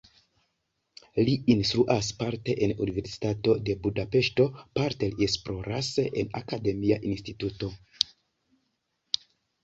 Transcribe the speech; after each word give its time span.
Li 1.25 1.33
instruas 1.55 2.07
parte 2.21 2.55
en 2.67 2.71
Universitato 2.85 3.53
de 3.67 3.75
Budapeŝto, 3.83 4.47
parte 4.79 5.09
li 5.19 5.27
esploras 5.27 5.91
en 6.05 6.31
akademia 6.41 6.97
instituto. 7.11 7.71